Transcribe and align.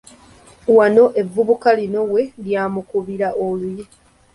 Wano 0.75 1.05
evvubuka 1.21 1.69
lino 1.79 2.01
we 2.11 2.21
lyamukubira 2.45 3.27
oluyi. 3.45 3.83